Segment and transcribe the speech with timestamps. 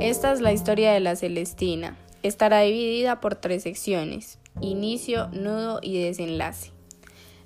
[0.00, 1.94] Esta es la historia de la Celestina.
[2.22, 6.72] Estará dividida por tres secciones, inicio, nudo y desenlace.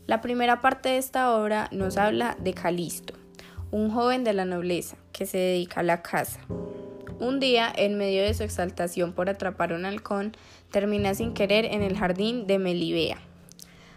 [0.06, 3.14] La primera parte de esta obra nos habla de Calisto,
[3.72, 6.38] un joven de la nobleza que se dedica a la caza.
[7.18, 10.36] Un día, en medio de su exaltación por atrapar un halcón,
[10.70, 13.18] termina sin querer en el jardín de Melibea.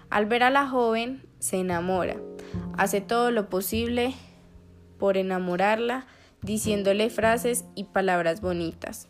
[0.09, 2.15] Al ver a la joven, se enamora,
[2.75, 4.15] hace todo lo posible
[4.97, 6.07] por enamorarla,
[6.41, 9.07] diciéndole frases y palabras bonitas.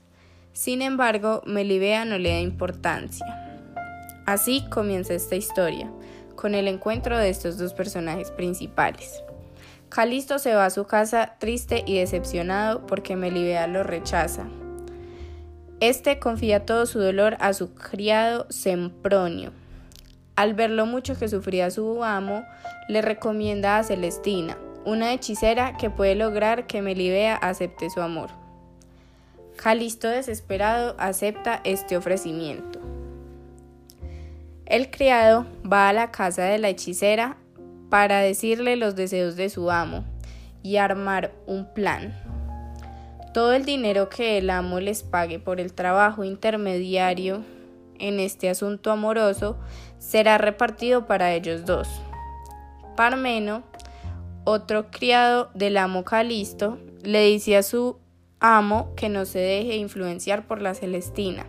[0.54, 3.26] Sin embargo, Melibea no le da importancia.
[4.26, 5.92] Así comienza esta historia,
[6.36, 9.22] con el encuentro de estos dos personajes principales.
[9.90, 14.48] Calisto se va a su casa triste y decepcionado porque Melibea lo rechaza.
[15.80, 19.52] Este confía todo su dolor a su criado Sempronio.
[20.36, 22.44] Al ver lo mucho que sufría su amo,
[22.90, 28.30] le recomienda a Celestina, una hechicera que puede lograr que Melibea acepte su amor.
[29.58, 32.80] Calisto desesperado acepta este ofrecimiento.
[34.66, 37.36] El criado va a la casa de la hechicera
[37.90, 40.06] para decirle los deseos de su amo
[40.64, 42.18] y armar un plan.
[43.34, 47.44] Todo el dinero que el amo les pague por el trabajo intermediario
[48.00, 49.58] en este asunto amoroso
[50.00, 51.90] será repartido para ellos dos.
[52.96, 53.64] Parmeno
[54.48, 57.98] otro criado del amo Calisto le dice a su
[58.40, 61.46] amo que no se deje influenciar por la Celestina,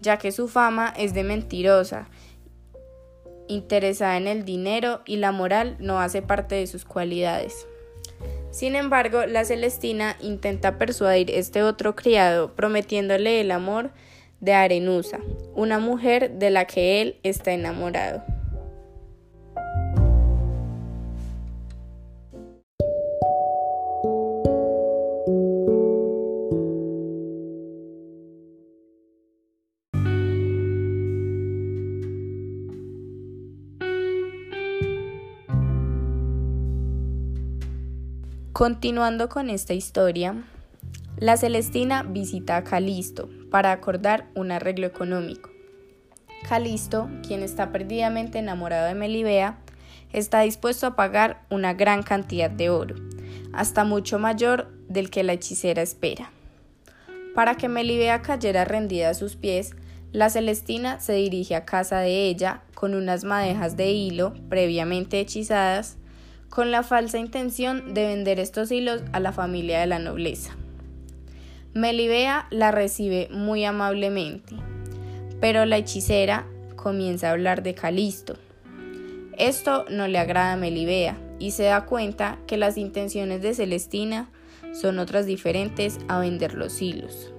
[0.00, 2.08] ya que su fama es de mentirosa,
[3.48, 7.66] interesada en el dinero y la moral no hace parte de sus cualidades.
[8.50, 13.90] Sin embargo, la Celestina intenta persuadir este otro criado prometiéndole el amor
[14.40, 15.20] de Arenusa,
[15.54, 18.24] una mujer de la que él está enamorado.
[38.56, 40.34] Continuando con esta historia,
[41.18, 45.50] la Celestina visita a Calisto para acordar un arreglo económico.
[46.48, 49.58] Calisto, quien está perdidamente enamorado de Melibea,
[50.10, 52.94] está dispuesto a pagar una gran cantidad de oro,
[53.52, 56.30] hasta mucho mayor del que la hechicera espera.
[57.34, 59.76] Para que Melibea cayera rendida a sus pies,
[60.12, 65.98] la Celestina se dirige a casa de ella con unas madejas de hilo previamente hechizadas
[66.56, 70.56] con la falsa intención de vender estos hilos a la familia de la nobleza.
[71.74, 74.56] Melibea la recibe muy amablemente,
[75.38, 78.38] pero la hechicera comienza a hablar de Calisto.
[79.36, 84.30] Esto no le agrada a Melibea y se da cuenta que las intenciones de Celestina
[84.72, 87.34] son otras diferentes a vender los hilos.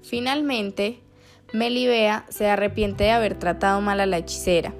[0.00, 1.00] Finalmente,
[1.52, 4.72] Melibea se arrepiente de haber tratado mal a la hechicera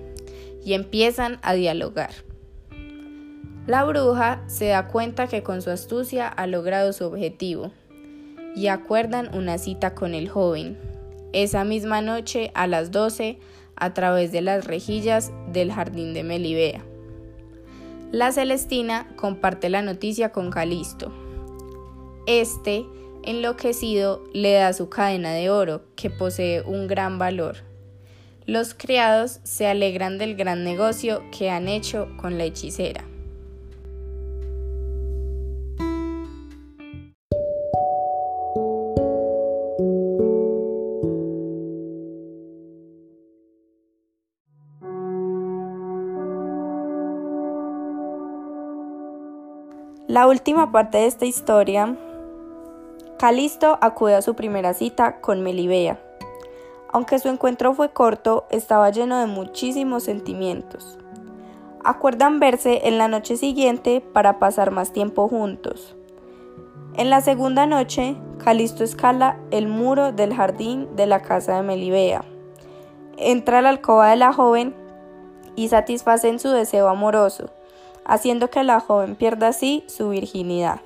[0.64, 2.25] y empiezan a dialogar.
[3.66, 7.72] La bruja se da cuenta que con su astucia ha logrado su objetivo
[8.54, 10.78] y acuerdan una cita con el joven.
[11.32, 13.40] Esa misma noche a las 12
[13.74, 16.84] a través de las rejillas del jardín de Melibea.
[18.12, 21.12] La Celestina comparte la noticia con Calisto.
[22.28, 22.86] Este,
[23.24, 27.56] enloquecido, le da su cadena de oro, que posee un gran valor.
[28.46, 33.04] Los criados se alegran del gran negocio que han hecho con la hechicera.
[50.08, 51.96] La última parte de esta historia,
[53.18, 55.98] Calisto acude a su primera cita con Melibea.
[56.92, 60.96] Aunque su encuentro fue corto, estaba lleno de muchísimos sentimientos.
[61.82, 65.96] Acuerdan verse en la noche siguiente para pasar más tiempo juntos.
[66.94, 72.24] En la segunda noche, Calisto escala el muro del jardín de la casa de Melibea.
[73.16, 74.72] Entra a la alcoba de la joven
[75.56, 77.50] y satisfacen su deseo amoroso
[78.06, 80.80] haciendo que la joven pierda así su virginidad.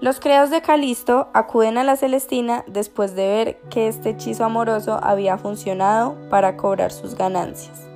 [0.00, 4.98] Los criados de Calisto acuden a la Celestina después de ver que este hechizo amoroso
[5.02, 7.86] había funcionado para cobrar sus ganancias.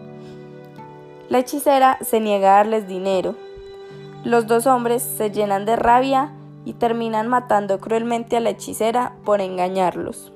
[1.31, 3.35] La hechicera se niega a darles dinero.
[4.23, 6.32] Los dos hombres se llenan de rabia
[6.67, 10.31] y terminan matando cruelmente a la hechicera por engañarlos.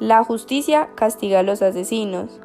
[0.00, 2.40] La justicia castiga a los asesinos,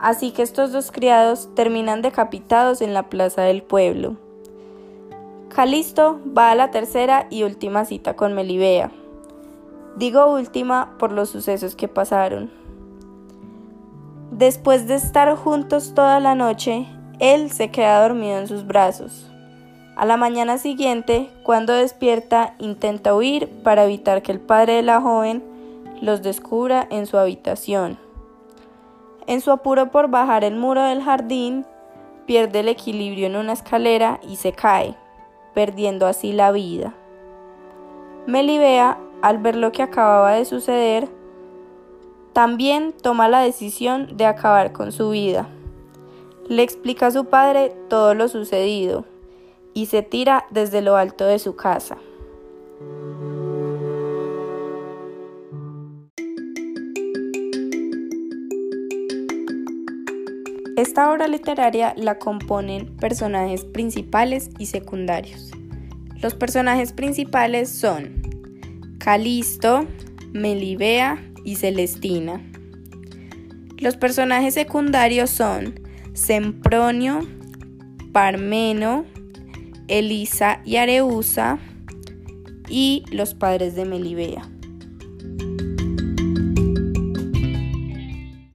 [0.00, 4.16] así que estos dos criados terminan decapitados en la plaza del pueblo.
[5.48, 8.90] Calisto va a la tercera y última cita con Melibea,
[9.96, 12.50] Digo última por los sucesos que pasaron.
[14.30, 16.86] Después de estar juntos toda la noche,
[17.18, 19.30] él se queda dormido en sus brazos.
[19.96, 25.00] A la mañana siguiente, cuando despierta, intenta huir para evitar que el padre de la
[25.00, 25.42] joven
[26.02, 27.96] los descubra en su habitación.
[29.26, 31.66] En su apuro por bajar el muro del jardín,
[32.26, 34.94] pierde el equilibrio en una escalera y se cae,
[35.54, 36.94] perdiendo así la vida.
[38.26, 41.08] Melibea, al ver lo que acababa de suceder,
[42.32, 45.48] también toma la decisión de acabar con su vida.
[46.48, 49.04] Le explica a su padre todo lo sucedido
[49.74, 51.96] y se tira desde lo alto de su casa.
[60.76, 65.50] Esta obra literaria la componen personajes principales y secundarios.
[66.20, 68.20] Los personajes principales son
[68.98, 69.86] Calisto,
[70.34, 72.42] Melibea y Celestina.
[73.78, 75.80] Los personajes secundarios son
[76.12, 77.20] Sempronio,
[78.12, 79.06] Parmeno,
[79.88, 81.58] Elisa y Areusa
[82.68, 84.46] y los padres de Melibea.